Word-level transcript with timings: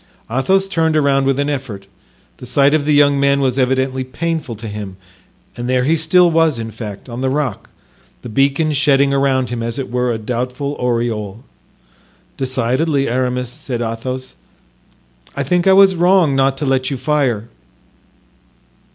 Athos 0.31 0.67
turned 0.67 0.97
around 0.97 1.27
with 1.27 1.39
an 1.39 1.47
effort; 1.47 1.85
the 2.37 2.47
sight 2.47 2.73
of 2.73 2.85
the 2.85 2.93
young 2.95 3.19
man 3.19 3.39
was 3.39 3.59
evidently 3.59 4.03
painful 4.03 4.55
to 4.55 4.67
him, 4.67 4.97
and 5.55 5.69
there 5.69 5.83
he 5.83 5.95
still 5.95 6.31
was, 6.31 6.57
in 6.57 6.71
fact, 6.71 7.07
on 7.07 7.21
the 7.21 7.29
rock, 7.29 7.69
the 8.23 8.27
beacon 8.27 8.73
shedding 8.73 9.13
around 9.13 9.51
him, 9.51 9.61
as 9.61 9.77
it 9.77 9.91
were, 9.91 10.11
a 10.11 10.17
doubtful 10.17 10.75
aureole. 10.81 11.43
"Decidedly, 12.35 13.07
Aramis," 13.07 13.49
said 13.49 13.79
Athos, 13.83 14.33
"I 15.35 15.43
think 15.43 15.67
I 15.67 15.73
was 15.73 15.93
wrong 15.93 16.35
not 16.35 16.57
to 16.57 16.65
let 16.65 16.89
you 16.89 16.97
fire." 16.97 17.49